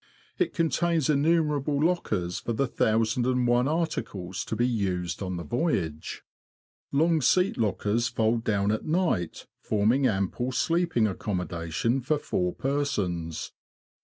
[0.39, 5.43] It contains innumerable lockers for the thousand and one articles to be used on the
[5.43, 6.23] voyage.
[6.91, 13.51] Long seat lockers fold down at night, forming ample sleeping accommodation for four persons.